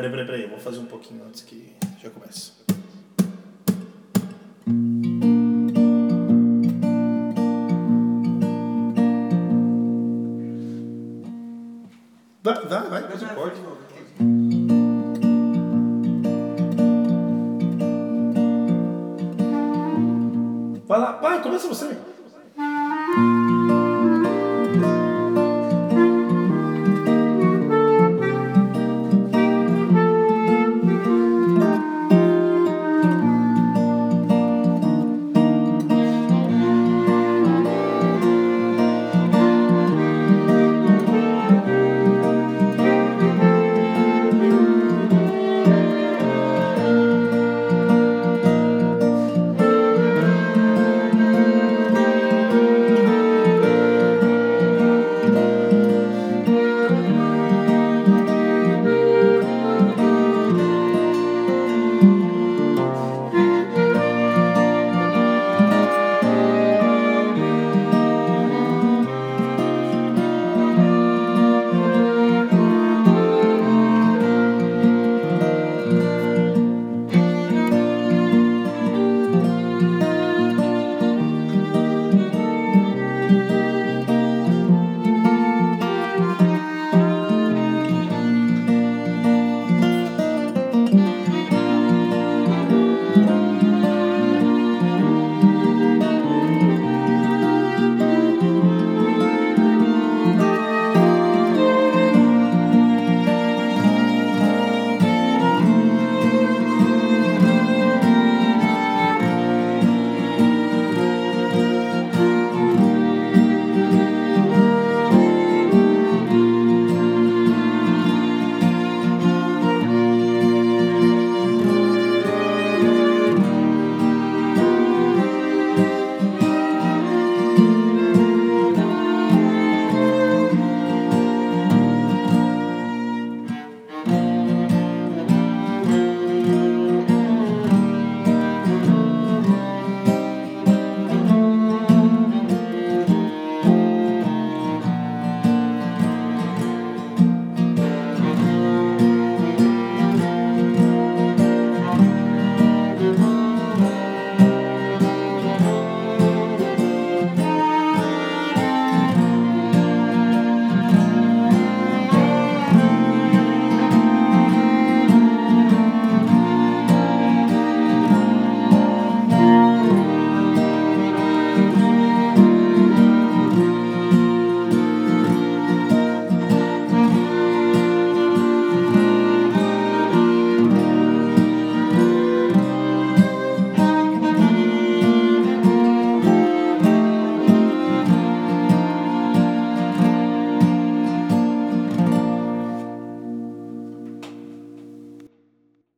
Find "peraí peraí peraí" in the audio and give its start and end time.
0.00-0.42